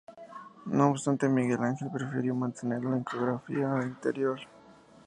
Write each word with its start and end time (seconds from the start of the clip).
No 0.65 0.89
obstante 0.89 1.29
Miguel 1.29 1.59
Ángel 1.61 1.91
prefirió 1.91 2.33
mantener 2.33 2.83
la 2.83 2.97
iconografía 2.97 3.71
anterior. 3.71 4.39